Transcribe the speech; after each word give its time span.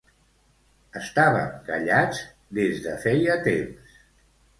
Estàvem 0.99 1.51
callats 1.67 2.21
des 2.61 2.81
de 2.87 2.95
feia 3.05 3.37
temps. 3.49 4.01